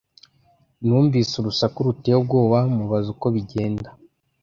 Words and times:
Numvise 0.85 1.31
urusaku 1.37 1.77
ruteye 1.85 2.15
ubwoba 2.19 2.59
mubaza 2.75 3.07
uko 3.15 3.25
bigenda 3.35 3.89